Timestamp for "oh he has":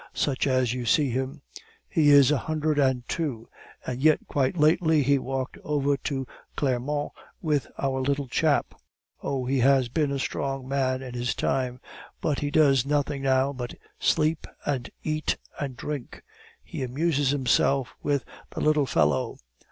9.21-9.89